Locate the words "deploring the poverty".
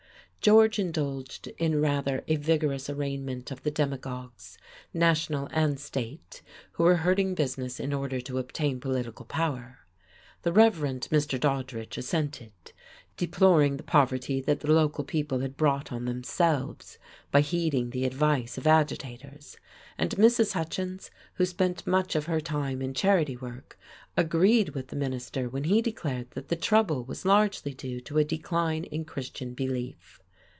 13.17-14.41